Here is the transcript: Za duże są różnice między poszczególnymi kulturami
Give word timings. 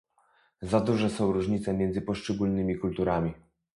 Za 0.61 0.79
duże 0.79 1.09
są 1.09 1.31
różnice 1.31 1.73
między 1.73 2.01
poszczególnymi 2.01 2.77
kulturami 2.77 3.33